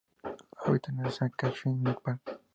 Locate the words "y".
1.77-1.79